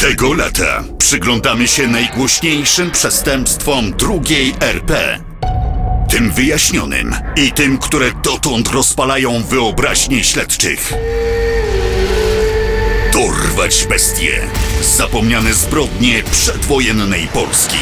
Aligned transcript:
Tego 0.00 0.32
lata 0.32 0.84
przyglądamy 0.98 1.68
się 1.68 1.86
najgłośniejszym 1.86 2.90
przestępstwom 2.90 3.92
drugiej 3.92 4.54
RP. 4.60 5.20
Tym 6.10 6.30
wyjaśnionym 6.30 7.14
i 7.36 7.52
tym, 7.52 7.78
które 7.78 8.12
dotąd 8.24 8.68
rozpalają 8.68 9.42
wyobraźnię 9.42 10.24
śledczych. 10.24 10.92
Dorwać 13.12 13.86
bestie. 13.86 14.40
Zapomniane 14.82 15.54
zbrodnie 15.54 16.22
przedwojennej 16.22 17.26
Polski. 17.26 17.78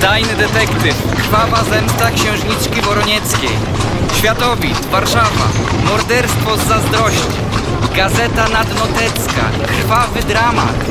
Tajny 0.00 0.34
detektyw. 0.36 0.96
Krwawa 1.16 1.64
zemsta 1.64 2.10
księżniczki 2.10 2.82
Woronieckiej. 2.82 3.50
Światowid. 4.18 4.86
Warszawa. 4.86 5.48
Morderstwo 5.84 6.56
z 6.56 6.68
zazdrości. 6.68 7.38
Gazeta 7.96 8.48
Nadnotecka. 8.48 9.50
Krwawy 9.66 10.22
dramat. 10.22 10.84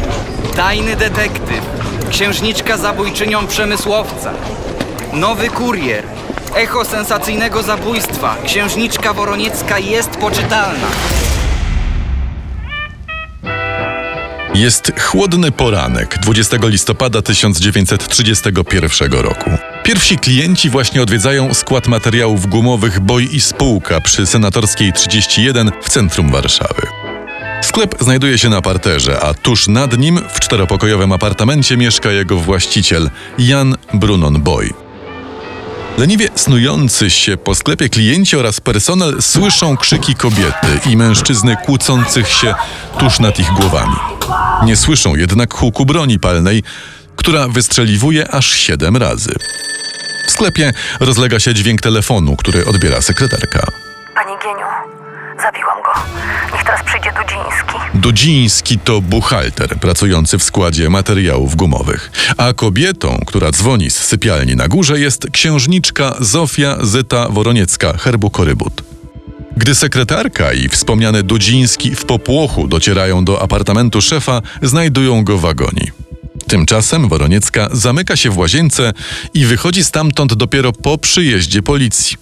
Tajny 0.56 0.96
detektyw. 0.96 1.62
Księżniczka 2.10 2.78
zabójczynią 2.78 3.48
przemysłowca. 3.48 4.34
Nowy 5.14 5.50
kurier. 5.50 6.04
Echo 6.56 6.86
sensacyjnego 6.86 7.64
zabójstwa. 7.64 8.36
Księżniczka 8.46 9.14
Woroniecka 9.14 9.80
jest 9.80 10.10
poczytalna. 10.10 10.88
Jest 14.54 15.00
chłodny 15.00 15.52
poranek 15.52 16.18
20 16.22 16.58
listopada 16.62 17.22
1931 17.22 19.12
roku. 19.12 19.50
Pierwsi 19.88 20.18
klienci 20.18 20.70
właśnie 20.70 21.02
odwiedzają 21.02 21.54
skład 21.54 21.88
materiałów 21.88 22.48
gumowych 22.48 23.00
Boj 23.00 23.30
i 23.32 23.42
Spółka 23.42 24.02
przy 24.02 24.26
Senatorskiej 24.26 24.94
31 24.94 25.72
w 25.82 25.90
centrum 25.90 26.32
Warszawy. 26.32 26.82
Sklep 27.62 27.96
znajduje 28.00 28.38
się 28.38 28.50
na 28.50 28.62
parterze, 28.62 29.20
a 29.20 29.34
tuż 29.34 29.68
nad 29.68 29.98
nim 29.98 30.20
w 30.34 30.40
czteropokojowym 30.40 31.12
apartamencie 31.12 31.78
mieszka 31.78 32.12
jego 32.12 32.38
właściciel 32.38 33.10
Jan 33.38 33.76
Brunon 33.94 34.42
Boy. 34.42 34.74
Leniwie 35.98 36.30
snujący 36.36 37.10
się 37.10 37.38
po 37.38 37.56
sklepie 37.56 37.90
klienci 37.90 38.38
oraz 38.38 38.60
personel 38.60 39.22
słyszą 39.22 39.78
krzyki 39.78 40.16
kobiety 40.16 40.80
i 40.90 40.98
mężczyzny 40.98 41.58
kłócących 41.66 42.30
się 42.30 42.54
tuż 43.00 43.20
nad 43.20 43.40
ich 43.40 43.50
głowami. 43.50 43.96
Nie 44.66 44.76
słyszą 44.76 45.16
jednak 45.16 45.54
huku 45.54 45.86
broni 45.86 46.20
palnej, 46.20 46.64
która 47.16 47.48
wystrzeliwuje 47.48 48.32
aż 48.32 48.52
siedem 48.52 48.98
razy. 48.98 49.34
W 50.28 50.32
sklepie 50.32 50.74
rozlega 51.00 51.40
się 51.40 51.54
dźwięk 51.54 51.82
telefonu, 51.82 52.36
który 52.36 52.66
odbiera 52.66 53.02
sekretarka. 53.02 53.68
Panie 54.16 54.38
Gieniu, 54.44 54.68
zabiłam 55.42 55.82
go. 55.84 55.92
Niech 56.54 56.64
teraz 56.64 56.84
przyjdzie 56.84 57.12
Dudziński. 57.12 57.78
Dudziński 57.94 58.80
to 58.80 59.02
buchalter 59.02 59.70
pracujący 59.80 60.38
w 60.38 60.44
składzie 60.44 60.90
materiałów 60.90 61.56
gumowych, 61.56 62.12
a 62.38 62.54
kobietą, 62.54 63.20
która 63.28 63.52
dzwoni 63.52 63.90
z 63.90 63.98
sypialni 63.98 64.56
na 64.56 64.68
górze 64.68 65.00
jest 65.00 65.28
księżniczka 65.32 66.16
Zofia 66.20 66.78
Zyta 66.82 67.30
Woroniecka 67.30 67.98
herbu 67.98 68.30
Korybut. 68.30 68.84
Gdy 69.58 69.76
sekretarka 69.76 70.54
i 70.54 70.70
wspomniany 70.70 71.24
Dudziński 71.24 71.96
w 71.96 72.06
popłochu 72.06 72.68
docierają 72.68 73.26
do 73.26 73.42
apartamentu 73.42 74.02
szefa, 74.02 74.42
znajdują 74.62 75.24
go 75.24 75.38
w 75.38 75.42
wagonie. 75.42 75.92
Tymczasem 76.48 77.10
Woroniecka 77.10 77.68
zamyka 77.72 78.16
się 78.16 78.30
w 78.30 78.38
łazience 78.38 78.94
i 79.34 79.46
wychodzi 79.46 79.84
stamtąd 79.84 80.34
dopiero 80.34 80.74
po 80.74 80.98
przyjeździe 80.98 81.64
policji. 81.64 82.18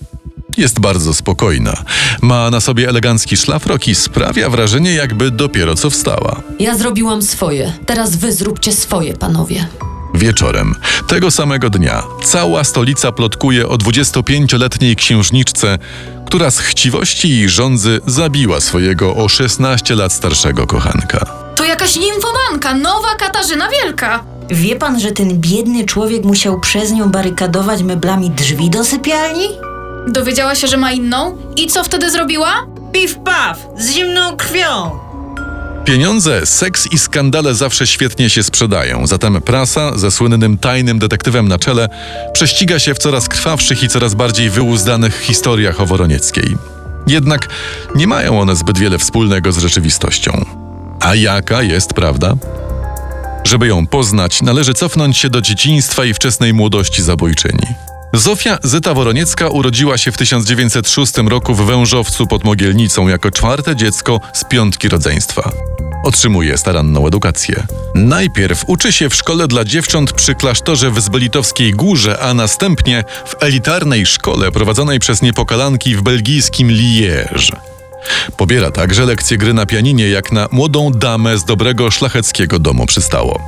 Jest 0.58 0.80
bardzo 0.80 1.14
spokojna. 1.14 1.84
Ma 2.22 2.50
na 2.50 2.60
sobie 2.60 2.90
elegancki 2.90 3.38
szlafrok 3.38 3.88
i 3.88 3.96
sprawia 3.96 4.50
wrażenie, 4.50 4.94
jakby 4.94 5.32
dopiero 5.32 5.76
co 5.76 5.90
wstała. 5.90 6.42
Ja 6.60 6.78
zrobichciłam 6.78 7.22
swoje. 7.22 7.74
Teraz 7.86 8.16
wy 8.16 8.34
zróbcie 8.34 8.72
swoje, 8.72 9.14
panowie. 9.14 9.68
Wieczorem 10.14 10.76
tego 11.08 11.32
samego 11.32 11.70
dnia 11.70 12.04
cała 12.24 12.64
stolica 12.64 13.12
plotkuje 13.12 13.68
o 13.68 13.76
25-letniej 13.76 14.96
księżniczce, 14.96 15.80
która 16.26 16.52
z 16.52 16.60
chciwości 16.60 17.28
i 17.28 17.50
żądzy 17.50 18.02
zabiła 18.08 18.62
swojego 18.62 19.16
o 19.16 19.30
16 19.30 19.96
lat 19.96 20.14
starszego 20.14 20.68
kochanka. 20.68 21.45
To 21.56 21.66
jakaś 21.66 21.96
nimfomanka, 21.96 22.74
nowa 22.74 23.16
Katarzyna 23.16 23.70
Wielka. 23.70 24.24
Wie 24.50 24.76
pan, 24.76 25.00
że 25.00 25.12
ten 25.12 25.40
biedny 25.42 25.86
człowiek 25.86 26.24
musiał 26.24 26.60
przez 26.60 26.92
nią 26.92 27.10
barykadować 27.10 27.84
meblami 27.84 28.30
drzwi 28.30 28.70
do 28.70 28.86
sypialni? 28.86 29.48
Dowiedziała 30.08 30.56
się, 30.56 30.68
że 30.68 30.78
ma 30.78 30.92
inną? 30.92 31.38
I 31.56 31.68
co 31.68 31.84
wtedy 31.84 32.12
zrobiła? 32.12 32.68
Piw 32.92 33.16
paw, 33.26 33.68
z 33.78 33.92
zimną 33.92 34.38
krwią. 34.38 35.00
Pieniądze, 35.86 36.46
seks 36.46 36.88
i 36.92 36.98
skandale 36.98 37.56
zawsze 37.56 37.88
świetnie 37.88 38.30
się 38.30 38.44
sprzedają, 38.44 39.08
zatem 39.08 39.42
prasa 39.42 39.98
ze 39.98 40.12
słynnym 40.12 40.58
tajnym 40.58 41.00
detektywem 41.00 41.48
na 41.48 41.60
czele 41.60 41.90
prześciga 42.34 42.80
się 42.80 42.94
w 42.94 42.98
coraz 42.98 43.30
krwawszych 43.30 43.84
i 43.84 43.88
coraz 43.88 44.14
bardziej 44.14 44.50
wyuzdanych 44.50 45.20
historiach 45.20 45.82
o 45.82 45.86
Woronieckiej. 45.86 46.58
Jednak 47.08 47.48
nie 47.96 48.08
mają 48.08 48.42
one 48.42 48.56
zbyt 48.56 48.78
wiele 48.78 48.98
wspólnego 48.98 49.52
z 49.52 49.58
rzeczywistością. 49.58 50.65
A 51.00 51.16
jaka 51.16 51.62
jest 51.62 51.94
prawda? 51.94 52.34
Żeby 53.44 53.68
ją 53.68 53.88
poznać, 53.88 54.42
należy 54.42 54.74
cofnąć 54.74 55.18
się 55.18 55.30
do 55.30 55.42
dzieciństwa 55.42 56.06
i 56.06 56.14
wczesnej 56.14 56.54
młodości 56.54 57.04
zabójczyni. 57.04 57.68
Zofia 58.14 58.58
Zyta 58.64 58.94
Woroniecka 58.94 59.50
urodziła 59.50 59.98
się 59.98 60.12
w 60.12 60.18
1906 60.18 61.18
roku 61.18 61.56
w 61.56 61.66
Wężowcu 61.66 62.28
pod 62.28 62.44
Mogielnicą 62.44 63.08
jako 63.08 63.32
czwarte 63.32 63.76
dziecko 63.76 64.22
z 64.34 64.44
piątki 64.44 64.90
rodzeństwa. 64.90 65.52
Otrzymuje 66.04 66.58
staranną 66.58 67.08
edukację. 67.08 67.64
Najpierw 67.96 68.64
uczy 68.68 68.94
się 68.94 69.10
w 69.10 69.16
szkole 69.16 69.48
dla 69.48 69.66
dziewcząt 69.66 70.12
przy 70.12 70.36
klasztorze 70.36 70.92
w 70.92 71.02
Zbelitowskiej 71.02 71.72
Górze, 71.72 72.20
a 72.20 72.34
następnie 72.34 73.04
w 73.26 73.44
elitarnej 73.44 74.06
szkole 74.06 74.52
prowadzonej 74.52 75.00
przez 75.00 75.22
niepokalanki 75.22 75.96
w 75.96 76.02
belgijskim 76.02 76.70
Liège. 76.70 77.75
Pobiera 78.38 78.72
także 78.72 79.06
lekcje 79.06 79.38
gry 79.38 79.54
na 79.54 79.66
pianinie, 79.66 80.10
jak 80.10 80.32
na 80.32 80.48
młodą 80.52 80.92
damę 80.92 81.38
z 81.38 81.46
dobrego 81.46 81.92
szlacheckiego 81.92 82.60
domu 82.60 82.86
przystało. 82.86 83.42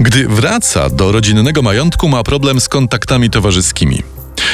Gdy 0.00 0.28
wraca 0.28 0.90
do 0.90 1.12
rodzinnego 1.12 1.62
majątku, 1.62 2.08
ma 2.08 2.22
problem 2.22 2.60
z 2.60 2.68
kontaktami 2.68 3.30
towarzyskimi. 3.30 4.02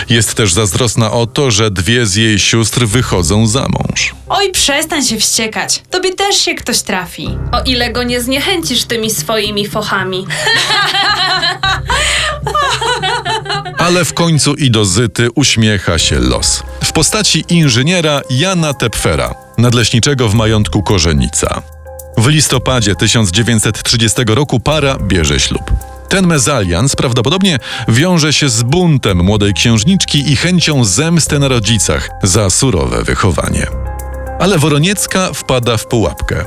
Jest 0.09 0.35
też 0.35 0.53
zazdrosna 0.53 1.13
o 1.13 1.27
to, 1.27 1.51
że 1.51 1.71
dwie 1.71 2.07
z 2.07 2.15
jej 2.15 2.39
sióstr 2.39 2.87
wychodzą 2.87 3.47
za 3.47 3.67
mąż. 3.69 4.15
Oj, 4.29 4.53
przestań 4.53 5.05
się 5.05 5.17
wściekać. 5.21 5.83
Tobie 5.91 6.15
też 6.15 6.37
się 6.37 6.55
ktoś 6.55 6.83
trafi. 6.83 7.29
O 7.53 7.63
ile 7.63 7.93
go 7.93 8.03
nie 8.03 8.21
zniechęcisz 8.21 8.85
tymi 8.85 9.11
swoimi 9.11 9.69
fochami. 9.69 10.27
Ale 13.79 14.05
w 14.05 14.15
końcu 14.15 14.55
i 14.55 14.71
do 14.71 14.85
Zyty 14.85 15.29
uśmiecha 15.35 15.99
się 15.99 16.19
los. 16.19 16.63
W 16.85 16.93
postaci 16.93 17.45
inżyniera 17.49 18.21
Jana 18.31 18.75
Tepfera, 18.75 19.35
nadleśniczego 19.59 20.29
w 20.29 20.35
majątku 20.35 20.83
Korzenica. 20.83 21.63
W 22.17 22.27
listopadzie 22.27 22.95
1930 22.95 24.23
roku 24.27 24.61
para 24.61 24.99
bierze 24.99 25.41
ślub. 25.41 25.71
Ten 26.09 26.27
mezalians 26.27 26.97
prawdopodobnie 26.97 27.59
wiąże 27.89 28.33
się 28.33 28.49
z 28.49 28.63
buntem 28.63 29.25
młodej 29.25 29.55
księżniczki 29.55 30.33
i 30.33 30.37
chęcią 30.37 30.85
zemsty 30.85 31.39
na 31.39 31.49
rodzicach 31.49 32.09
za 32.23 32.51
surowe 32.51 33.03
wychowanie. 33.05 33.67
Ale 34.41 34.59
Woroniecka 34.59 35.33
wpada 35.33 35.77
w 35.77 35.87
pułapkę. 35.87 36.45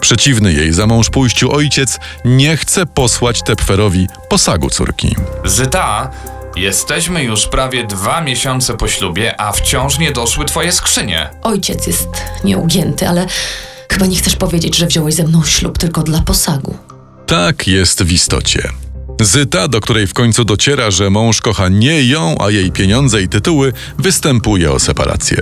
Przeciwny 0.00 0.52
jej 0.52 0.72
za 0.72 0.86
mąż 0.86 1.10
pójściu 1.10 1.52
ojciec 1.52 1.98
nie 2.24 2.56
chce 2.56 2.86
posłać 2.86 3.42
Tepferowi 3.42 4.06
posagu 4.28 4.70
córki. 4.70 5.16
Zyta, 5.44 6.10
jesteśmy 6.56 7.24
już 7.24 7.46
prawie 7.46 7.86
dwa 7.86 8.20
miesiące 8.20 8.76
po 8.76 8.88
ślubie, 8.88 9.40
a 9.40 9.52
wciąż 9.52 9.98
nie 9.98 10.12
doszły 10.12 10.44
twoje 10.44 10.72
skrzynie. 10.72 11.30
Ojciec 11.42 11.86
jest 11.86 12.08
nieugięty, 12.44 13.08
ale 13.08 13.26
chyba 13.92 14.06
nie 14.06 14.16
chcesz 14.16 14.36
powiedzieć, 14.36 14.76
że 14.76 14.86
wziąłeś 14.86 15.14
ze 15.14 15.24
mną 15.24 15.44
ślub 15.44 15.78
tylko 15.78 16.02
dla 16.02 16.20
posagu. 16.22 16.76
Tak 17.26 17.66
jest 17.66 18.02
w 18.02 18.12
istocie. 18.12 18.68
Zyta, 19.20 19.68
do 19.68 19.80
której 19.80 20.06
w 20.06 20.14
końcu 20.14 20.44
dociera, 20.44 20.90
że 20.90 21.10
mąż 21.10 21.40
kocha 21.40 21.68
nie 21.68 22.02
ją, 22.02 22.36
a 22.40 22.50
jej 22.50 22.72
pieniądze 22.72 23.22
i 23.22 23.28
tytuły, 23.28 23.72
występuje 23.98 24.72
o 24.72 24.78
separację. 24.78 25.38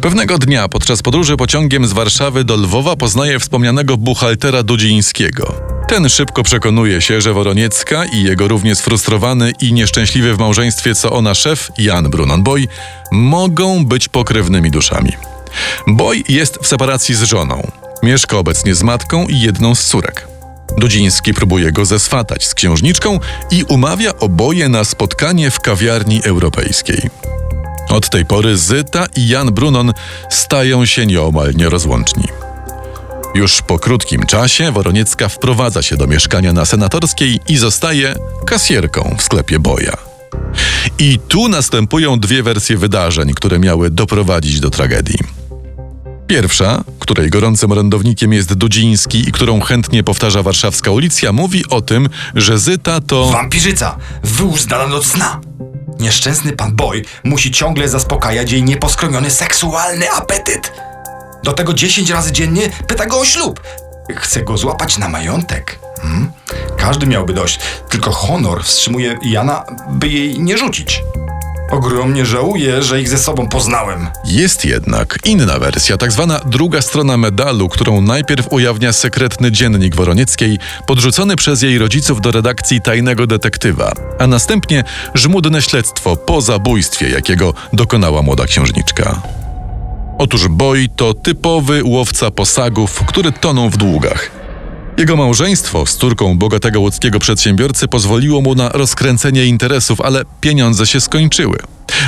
Pewnego 0.00 0.38
dnia 0.38 0.68
podczas 0.68 1.02
podróży 1.02 1.36
pociągiem 1.36 1.86
z 1.86 1.92
Warszawy 1.92 2.44
do 2.44 2.56
Lwowa 2.56 2.96
poznaje 2.96 3.38
wspomnianego 3.38 3.96
buchaltera 3.96 4.62
Dudzińskiego. 4.62 5.54
Ten 5.88 6.08
szybko 6.08 6.42
przekonuje 6.42 7.00
się, 7.00 7.20
że 7.20 7.32
Woroniecka 7.32 8.04
i 8.04 8.22
jego 8.22 8.48
równie 8.48 8.74
sfrustrowany 8.74 9.52
i 9.60 9.72
nieszczęśliwy 9.72 10.34
w 10.34 10.38
małżeństwie 10.38 10.94
co 10.94 11.12
ona 11.12 11.34
szef, 11.34 11.70
Jan 11.78 12.10
Brunon-Boy, 12.10 12.68
mogą 13.12 13.86
być 13.86 14.08
pokrewnymi 14.08 14.70
duszami. 14.70 15.12
Boy 15.86 16.22
jest 16.28 16.58
w 16.62 16.66
separacji 16.66 17.14
z 17.14 17.22
żoną. 17.22 17.70
Mieszka 18.02 18.38
obecnie 18.38 18.74
z 18.74 18.82
matką 18.82 19.26
i 19.26 19.40
jedną 19.40 19.74
z 19.74 19.84
córek. 19.84 20.31
Dudziński 20.78 21.34
próbuje 21.34 21.72
go 21.72 21.84
zeswatać 21.84 22.46
z 22.46 22.54
księżniczką 22.54 23.20
i 23.50 23.64
umawia 23.64 24.18
oboje 24.18 24.68
na 24.68 24.84
spotkanie 24.84 25.50
w 25.50 25.60
kawiarni 25.60 26.20
europejskiej. 26.24 27.10
Od 27.88 28.10
tej 28.10 28.26
pory 28.26 28.56
Zyta 28.56 29.06
i 29.16 29.28
Jan 29.28 29.52
Brunon 29.54 29.92
stają 30.30 30.86
się 30.86 31.06
nieomal 31.06 31.54
nierozłączni. 31.54 32.24
Już 33.34 33.62
po 33.62 33.78
krótkim 33.78 34.26
czasie 34.26 34.72
Woroniecka 34.72 35.28
wprowadza 35.28 35.82
się 35.82 35.96
do 35.96 36.06
mieszkania 36.06 36.52
na 36.52 36.64
Senatorskiej 36.64 37.40
i 37.48 37.56
zostaje 37.56 38.14
kasjerką 38.46 39.16
w 39.18 39.22
sklepie 39.22 39.58
Boja. 39.58 39.96
I 40.98 41.18
tu 41.28 41.48
następują 41.48 42.20
dwie 42.20 42.42
wersje 42.42 42.76
wydarzeń, 42.76 43.34
które 43.34 43.58
miały 43.58 43.90
doprowadzić 43.90 44.60
do 44.60 44.70
tragedii. 44.70 45.41
Pierwsza, 46.26 46.84
której 46.98 47.30
gorącym 47.30 47.72
orędownikiem 47.72 48.32
jest 48.32 48.54
Dudziński 48.54 49.28
i 49.28 49.32
którą 49.32 49.60
chętnie 49.60 50.04
powtarza 50.04 50.42
warszawska 50.42 50.90
ulicja, 50.90 51.32
mówi 51.32 51.68
o 51.68 51.80
tym, 51.80 52.08
że 52.34 52.58
Zyta 52.58 53.00
to... 53.00 53.30
Wampirzyca, 53.30 53.96
wyuzdana 54.22 54.88
do 54.88 55.00
cna. 55.00 55.40
Nieszczęsny 56.00 56.52
pan 56.52 56.76
Boy 56.76 57.02
musi 57.24 57.50
ciągle 57.50 57.88
zaspokajać 57.88 58.52
jej 58.52 58.62
nieposkromiony 58.62 59.30
seksualny 59.30 60.10
apetyt. 60.10 60.72
Do 61.44 61.52
tego 61.52 61.74
10 61.74 62.10
razy 62.10 62.32
dziennie 62.32 62.70
pyta 62.86 63.06
go 63.06 63.20
o 63.20 63.24
ślub. 63.24 63.60
Chce 64.16 64.42
go 64.42 64.56
złapać 64.56 64.98
na 64.98 65.08
majątek. 65.08 65.78
Hmm? 66.02 66.32
Każdy 66.78 67.06
miałby 67.06 67.32
dość, 67.32 67.58
tylko 67.88 68.10
honor 68.10 68.64
wstrzymuje 68.64 69.18
Jana, 69.22 69.64
by 69.90 70.08
jej 70.08 70.40
nie 70.40 70.58
rzucić. 70.58 71.02
Ogromnie 71.72 72.26
żałuję, 72.26 72.82
że 72.82 73.00
ich 73.00 73.08
ze 73.08 73.18
sobą 73.18 73.48
poznałem. 73.48 74.06
Jest 74.24 74.64
jednak 74.64 75.18
inna 75.24 75.58
wersja, 75.58 75.96
tak 75.96 76.12
zwana 76.12 76.40
druga 76.46 76.82
strona 76.82 77.16
medalu, 77.16 77.68
którą 77.68 78.00
najpierw 78.00 78.52
ujawnia 78.52 78.92
sekretny 78.92 79.52
dziennik 79.52 79.96
Woronieckiej, 79.96 80.58
podrzucony 80.86 81.36
przez 81.36 81.62
jej 81.62 81.78
rodziców 81.78 82.20
do 82.20 82.32
redakcji 82.32 82.80
tajnego 82.80 83.26
detektywa, 83.26 83.92
a 84.18 84.26
następnie 84.26 84.84
żmudne 85.14 85.62
śledztwo 85.62 86.16
po 86.16 86.40
zabójstwie, 86.40 87.08
jakiego 87.08 87.54
dokonała 87.72 88.22
młoda 88.22 88.46
księżniczka. 88.46 89.22
Otóż 90.18 90.48
Boj 90.48 90.88
to 90.96 91.14
typowy 91.14 91.84
łowca 91.84 92.30
posagów, 92.30 93.04
który 93.06 93.32
toną 93.32 93.70
w 93.70 93.76
długach. 93.76 94.41
Jego 95.02 95.16
małżeństwo 95.16 95.86
z 95.86 95.96
córką 95.96 96.38
bogatego 96.38 96.80
łódzkiego 96.80 97.18
przedsiębiorcy 97.18 97.88
pozwoliło 97.88 98.40
mu 98.40 98.54
na 98.54 98.68
rozkręcenie 98.68 99.44
interesów, 99.44 100.00
ale 100.00 100.24
pieniądze 100.40 100.86
się 100.86 101.00
skończyły. 101.00 101.58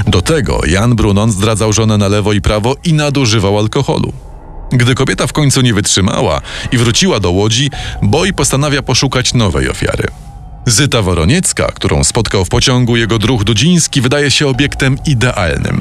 Do 0.06 0.23
tego 0.23 0.61
Jan 0.67 0.96
Brunon 0.96 1.32
zdradzał 1.32 1.73
żonę 1.73 1.99
na 1.99 2.08
lewo 2.08 2.32
i 2.32 2.41
prawo 2.41 2.76
i 2.85 2.93
nadużywał 2.93 3.58
alkoholu. 3.58 4.12
Gdy 4.73 4.94
kobieta 4.94 5.26
w 5.26 5.32
końcu 5.32 5.61
nie 5.61 5.75
wytrzymała 5.75 6.41
i 6.73 6.79
wróciła 6.79 7.20
do 7.20 7.31
Łodzi, 7.31 7.70
Boj 8.02 8.32
postanawia 8.32 8.82
poszukać 8.82 9.35
nowej 9.35 9.69
ofiary. 9.69 10.08
Zyta 10.67 11.03
Woroniecka, 11.03 11.73
którą 11.75 12.05
spotkał 12.05 12.45
w 12.45 12.49
pociągu 12.49 12.97
jego 12.97 13.19
druh 13.19 13.45
Dudziński, 13.45 14.01
wydaje 14.01 14.31
się 14.31 14.49
obiektem 14.49 14.99
idealnym. 15.07 15.81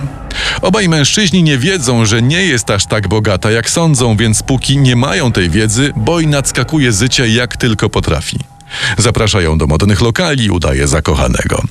Obaj 0.62 0.90
mężczyźni 0.90 1.44
nie 1.44 1.58
wiedzą, 1.58 2.06
że 2.06 2.22
nie 2.22 2.46
jest 2.46 2.70
aż 2.70 2.86
tak 2.86 3.08
bogata, 3.08 3.52
jak 3.52 3.70
sądzą, 3.70 4.18
więc 4.18 4.44
póki 4.44 4.78
nie 4.78 4.96
mają 4.96 5.32
tej 5.32 5.50
wiedzy, 5.50 5.94
Boj 5.96 6.28
nadskakuje 6.28 6.92
Zycie 6.92 7.28
jak 7.28 7.58
tylko 7.58 7.90
potrafi. 7.90 8.40
Zapraszają 8.98 9.58
do 9.58 9.68
modnych 9.68 10.02
lokali, 10.02 10.50
udaje 10.50 10.88
zakochanego. 10.88 11.64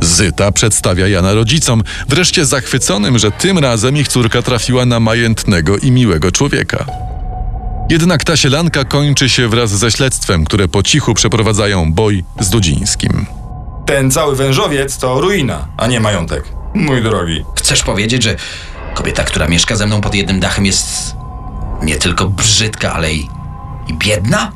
Zyta 0.00 0.52
przedstawia 0.52 1.08
Jana 1.08 1.34
rodzicom, 1.34 1.82
wreszcie 2.08 2.46
zachwyconym, 2.46 3.18
że 3.18 3.30
tym 3.30 3.58
razem 3.58 3.96
ich 3.96 4.08
córka 4.08 4.42
trafiła 4.42 4.86
na 4.86 5.00
majętnego 5.00 5.78
i 5.78 5.90
miłego 5.90 6.32
człowieka. 6.32 7.05
Jednak 7.90 8.24
ta 8.24 8.36
sielanka 8.36 8.84
kończy 8.84 9.28
się 9.28 9.48
wraz 9.48 9.70
ze 9.70 9.90
śledztwem, 9.90 10.44
które 10.44 10.68
po 10.68 10.82
cichu 10.82 11.14
przeprowadzają 11.14 11.92
Boj 11.92 12.24
z 12.40 12.50
Dudzińskim. 12.50 13.26
Ten 13.86 14.10
cały 14.10 14.36
wężowiec 14.36 14.98
to 14.98 15.20
ruina, 15.20 15.68
a 15.76 15.86
nie 15.86 16.00
majątek. 16.00 16.44
Mój 16.74 17.02
drogi. 17.02 17.44
Chcesz 17.56 17.82
powiedzieć, 17.82 18.22
że 18.22 18.36
kobieta, 18.94 19.24
która 19.24 19.48
mieszka 19.48 19.76
ze 19.76 19.86
mną 19.86 20.00
pod 20.00 20.14
jednym 20.14 20.40
dachem 20.40 20.66
jest 20.66 21.14
nie 21.82 21.96
tylko 21.96 22.28
brzydka, 22.28 22.92
ale 22.92 23.14
i, 23.14 23.28
i 23.88 23.94
biedna? 23.94 24.52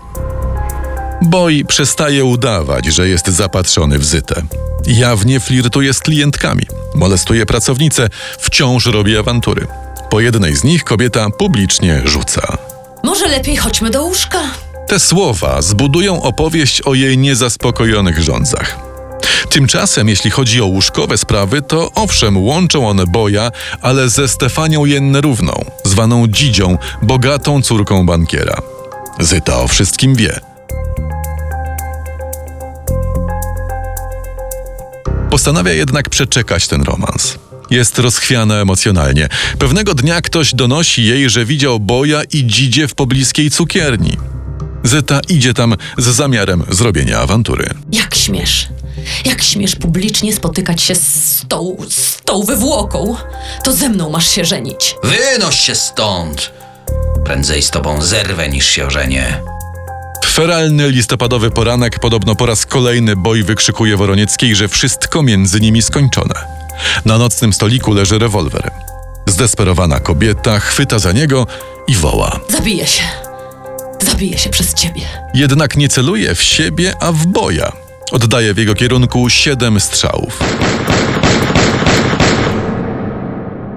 Boj 1.22 1.64
przestaje 1.64 2.24
udawać, 2.24 2.86
że 2.86 3.08
jest 3.08 3.28
zapatrzony 3.28 3.98
w 3.98 4.04
Zytę. 4.04 4.42
Jawnie 4.86 5.40
flirtuje 5.40 5.94
z 5.94 6.00
klientkami, 6.00 6.62
molestuje 6.94 7.46
pracownice, 7.46 8.08
wciąż 8.38 8.86
robi 8.86 9.16
awantury. 9.16 9.66
Po 10.10 10.20
jednej 10.20 10.56
z 10.56 10.64
nich 10.64 10.84
kobieta 10.84 11.30
publicznie 11.38 12.02
rzuca. 12.04 12.69
Może 13.10 13.28
lepiej 13.28 13.56
chodźmy 13.56 13.90
do 13.90 14.02
łóżka. 14.02 14.38
Te 14.86 15.00
słowa 15.00 15.62
zbudują 15.62 16.22
opowieść 16.22 16.82
o 16.82 16.94
jej 16.94 17.18
niezaspokojonych 17.18 18.22
rządzach. 18.22 18.78
Tymczasem, 19.50 20.08
jeśli 20.08 20.30
chodzi 20.30 20.62
o 20.62 20.66
łóżkowe 20.66 21.18
sprawy, 21.18 21.62
to 21.62 21.90
owszem, 21.94 22.44
łączą 22.44 22.88
one 22.88 23.06
Boja, 23.06 23.50
ale 23.82 24.08
ze 24.08 24.28
Stefanią 24.28 24.84
Jennyrówną, 24.84 25.64
zwaną 25.84 26.26
Dzidzią, 26.26 26.78
bogatą 27.02 27.62
córką 27.62 28.06
bankiera. 28.06 28.62
Zyta 29.20 29.58
o 29.58 29.68
wszystkim 29.68 30.14
wie. 30.14 30.40
Postanawia 35.30 35.72
jednak 35.72 36.08
przeczekać 36.08 36.68
ten 36.68 36.82
romans. 36.82 37.38
Jest 37.70 37.98
rozchwiana 37.98 38.54
emocjonalnie. 38.54 39.28
Pewnego 39.58 39.94
dnia 39.94 40.20
ktoś 40.22 40.54
donosi 40.54 41.04
jej, 41.04 41.30
że 41.30 41.44
widział 41.44 41.80
Boja 41.80 42.22
i 42.32 42.46
Dzidzie 42.46 42.88
w 42.88 42.94
pobliskiej 42.94 43.50
cukierni. 43.50 44.16
Zyta 44.84 45.20
idzie 45.28 45.54
tam 45.54 45.74
z 45.98 46.04
zamiarem 46.04 46.64
zrobienia 46.70 47.18
awantury. 47.18 47.70
Jak 47.92 48.14
śmiesz? 48.14 48.68
Jak 49.24 49.42
śmiesz 49.42 49.76
publicznie 49.76 50.34
spotykać 50.34 50.82
się 50.82 50.94
z 50.94 51.42
tą, 51.48 51.76
z 51.88 52.16
tą 52.24 52.42
wywłoką? 52.42 53.16
To 53.64 53.72
ze 53.72 53.88
mną 53.88 54.10
masz 54.10 54.28
się 54.28 54.44
żenić. 54.44 54.94
Wynoś 55.04 55.60
się 55.60 55.74
stąd! 55.74 56.52
Prędzej 57.24 57.62
z 57.62 57.70
tobą 57.70 58.02
zerwę 58.02 58.48
niż 58.48 58.66
się 58.66 58.86
ożenię. 58.86 59.42
W 60.24 60.32
feralny 60.32 60.90
listopadowy 60.90 61.50
poranek 61.50 61.98
podobno 61.98 62.34
po 62.34 62.46
raz 62.46 62.66
kolejny 62.66 63.16
Boj 63.16 63.42
wykrzykuje 63.42 63.96
Woronieckiej, 63.96 64.56
że 64.56 64.68
wszystko 64.68 65.22
między 65.22 65.60
nimi 65.60 65.82
skończone. 65.82 66.59
Na 67.04 67.18
nocnym 67.18 67.52
stoliku 67.52 67.92
leży 67.92 68.18
rewolwer. 68.18 68.70
Zdesperowana 69.26 70.00
kobieta 70.00 70.60
chwyta 70.60 70.98
za 70.98 71.12
niego 71.12 71.46
i 71.88 71.94
woła. 71.94 72.40
Zabiję 72.48 72.86
się. 72.86 73.02
Zabiję 74.00 74.38
się 74.38 74.50
przez 74.50 74.74
ciebie. 74.74 75.02
Jednak 75.34 75.76
nie 75.76 75.88
celuje 75.88 76.34
w 76.34 76.42
siebie, 76.42 76.94
a 77.00 77.12
w 77.12 77.26
Boja. 77.26 77.72
Oddaje 78.12 78.54
w 78.54 78.58
jego 78.58 78.74
kierunku 78.74 79.30
siedem 79.30 79.80
strzałów. 79.80 80.38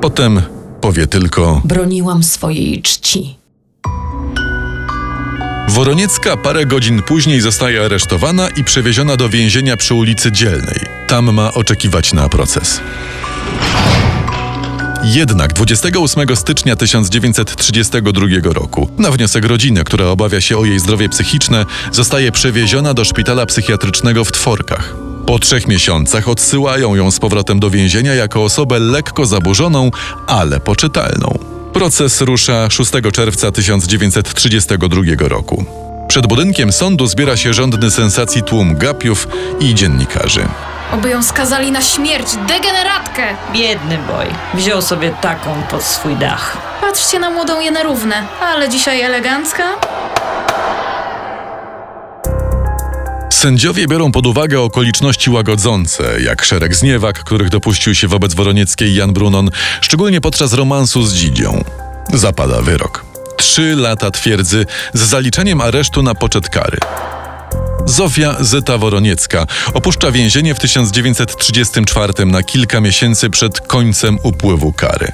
Potem 0.01 0.41
powie 0.81 1.07
tylko: 1.07 1.61
Broniłam 1.65 2.23
swojej 2.23 2.81
czci. 2.81 3.42
Woroniecka 5.67 6.37
parę 6.37 6.65
godzin 6.65 7.01
później 7.01 7.41
zostaje 7.41 7.85
aresztowana 7.85 8.49
i 8.49 8.63
przewieziona 8.63 9.17
do 9.17 9.29
więzienia 9.29 9.77
przy 9.77 9.93
ulicy 9.93 10.31
Dzielnej. 10.31 10.79
Tam 11.07 11.33
ma 11.33 11.53
oczekiwać 11.53 12.13
na 12.13 12.29
proces. 12.29 12.81
Jednak 15.03 15.53
28 15.53 16.35
stycznia 16.35 16.75
1932 16.75 18.25
roku, 18.43 18.89
na 18.97 19.11
wniosek 19.11 19.45
rodziny, 19.45 19.83
która 19.83 20.05
obawia 20.05 20.41
się 20.41 20.57
o 20.57 20.65
jej 20.65 20.79
zdrowie 20.79 21.09
psychiczne, 21.09 21.65
zostaje 21.91 22.31
przewieziona 22.31 22.93
do 22.93 23.05
szpitala 23.05 23.45
psychiatrycznego 23.45 24.25
w 24.25 24.31
Tworkach. 24.31 24.95
Po 25.25 25.39
trzech 25.39 25.67
miesiącach 25.67 26.29
odsyłają 26.29 26.95
ją 26.95 27.11
z 27.11 27.19
powrotem 27.19 27.59
do 27.59 27.69
więzienia 27.69 28.13
jako 28.13 28.43
osobę 28.43 28.79
lekko 28.79 29.25
zaburzoną, 29.25 29.91
ale 30.27 30.59
poczytalną. 30.59 31.52
Proces 31.73 32.21
rusza 32.21 32.69
6 32.69 32.91
czerwca 33.13 33.51
1932 33.51 35.01
roku. 35.19 35.65
Przed 36.07 36.27
budynkiem 36.27 36.71
sądu 36.71 37.07
zbiera 37.07 37.37
się 37.37 37.53
rządny 37.53 37.91
sensacji 37.91 38.43
tłum 38.43 38.77
gapiów 38.77 39.27
i 39.59 39.75
dziennikarzy. 39.75 40.47
Oby 40.93 41.09
ją 41.09 41.23
skazali 41.23 41.71
na 41.71 41.81
śmierć, 41.81 42.27
degeneratkę! 42.47 43.23
Biedny 43.53 43.97
boj. 44.07 44.25
Wziął 44.53 44.81
sobie 44.81 45.11
taką 45.21 45.63
pod 45.71 45.83
swój 45.83 46.15
dach. 46.15 46.57
Patrzcie 46.81 47.19
na 47.19 47.29
młodą 47.29 47.59
Jenerównę, 47.59 48.27
ale 48.41 48.69
dzisiaj 48.69 49.01
elegancka. 49.01 49.63
Sędziowie 53.43 53.87
biorą 53.87 54.11
pod 54.11 54.27
uwagę 54.27 54.61
okoliczności 54.61 55.29
łagodzące, 55.29 56.21
jak 56.21 56.45
szereg 56.45 56.75
zniewag, 56.75 57.23
których 57.23 57.49
dopuścił 57.49 57.95
się 57.95 58.07
wobec 58.07 58.33
Woronieckiej 58.33 58.95
Jan 58.95 59.13
Brunon, 59.13 59.49
szczególnie 59.81 60.21
podczas 60.21 60.53
romansu 60.53 61.03
z 61.03 61.13
Dzidzią. 61.13 61.63
Zapada 62.13 62.61
wyrok. 62.61 63.05
Trzy 63.37 63.75
lata 63.75 64.11
twierdzy 64.11 64.65
z 64.93 64.99
zaliczeniem 64.99 65.61
aresztu 65.61 66.03
na 66.03 66.15
poczet 66.15 66.49
kary. 66.49 66.77
Zofia 67.85 68.35
Zyta 68.39 68.77
Woroniecka 68.77 69.47
opuszcza 69.73 70.11
więzienie 70.11 70.55
w 70.55 70.59
1934 70.59 72.25
na 72.25 72.43
kilka 72.43 72.81
miesięcy 72.81 73.29
przed 73.29 73.61
końcem 73.61 74.19
upływu 74.23 74.73
kary. 74.73 75.11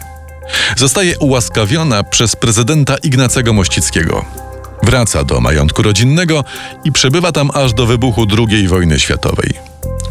Zostaje 0.78 1.20
ułaskawiona 1.20 2.04
przez 2.04 2.36
prezydenta 2.36 2.96
Ignacego 3.04 3.54
Mościckiego. 3.54 4.49
Wraca 4.90 5.24
do 5.24 5.42
majątku 5.42 5.82
rodzinnego 5.82 6.44
i 6.84 6.92
przebywa 6.92 7.32
tam 7.32 7.52
aż 7.54 7.74
do 7.74 7.86
wybuchu 7.86 8.26
II 8.38 8.68
wojny 8.68 9.00
światowej. 9.00 9.54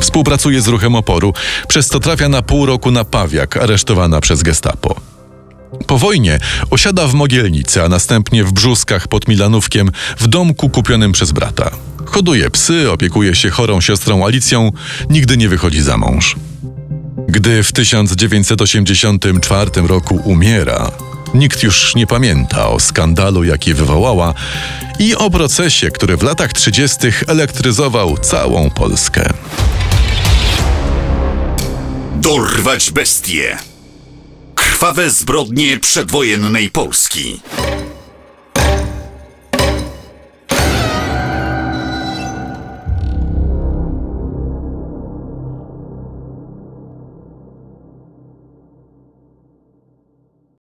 Współpracuje 0.00 0.62
z 0.62 0.68
ruchem 0.68 0.94
oporu, 0.94 1.32
przez 1.68 1.88
co 1.88 2.00
trafia 2.00 2.28
na 2.28 2.42
pół 2.42 2.66
roku 2.66 2.90
na 2.90 3.04
Pawiak, 3.04 3.56
aresztowana 3.56 4.20
przez 4.20 4.42
gestapo. 4.42 5.00
Po 5.86 5.98
wojnie 5.98 6.38
osiada 6.70 7.06
w 7.06 7.14
Mogielnicy, 7.14 7.82
a 7.82 7.88
następnie 7.88 8.44
w 8.44 8.52
Brzuskach 8.52 9.08
pod 9.08 9.28
Milanówkiem 9.28 9.90
w 10.18 10.26
domku 10.26 10.68
kupionym 10.68 11.12
przez 11.12 11.32
brata. 11.32 11.70
Hoduje 12.06 12.50
psy, 12.50 12.90
opiekuje 12.90 13.34
się 13.34 13.50
chorą 13.50 13.80
siostrą 13.80 14.26
Alicją, 14.26 14.72
nigdy 15.10 15.36
nie 15.36 15.48
wychodzi 15.48 15.82
za 15.82 15.96
mąż. 15.96 16.36
Gdy 17.28 17.62
w 17.62 17.72
1984 17.72 19.70
roku 19.86 20.20
umiera, 20.24 20.90
nikt 21.34 21.62
już 21.62 21.94
nie 21.94 22.06
pamięta 22.06 22.68
o 22.68 22.80
skandalu, 22.80 23.44
jaki 23.44 23.74
wywołała 23.74 24.34
i 24.98 25.14
o 25.14 25.30
procesie, 25.30 25.90
który 25.90 26.16
w 26.16 26.22
latach 26.22 26.52
30. 26.52 26.96
elektryzował 27.26 28.18
całą 28.18 28.70
Polskę. 28.70 29.32
Dorwać 32.16 32.90
bestie. 32.90 33.58
Krwawe 34.54 35.10
zbrodnie 35.10 35.78
przedwojennej 35.78 36.70
Polski. 36.70 37.40